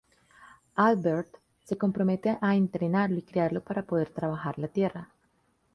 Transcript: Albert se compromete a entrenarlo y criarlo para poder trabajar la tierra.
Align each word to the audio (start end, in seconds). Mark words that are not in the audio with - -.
Albert 0.77 1.37
se 1.63 1.77
compromete 1.77 2.39
a 2.41 2.55
entrenarlo 2.55 3.17
y 3.17 3.21
criarlo 3.21 3.61
para 3.63 3.83
poder 3.83 4.09
trabajar 4.09 4.57
la 4.57 4.67
tierra. 4.67 5.11